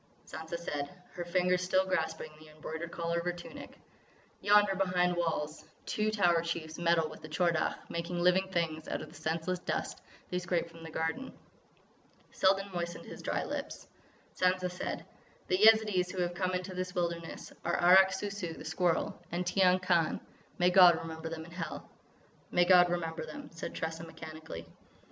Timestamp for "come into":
16.33-16.73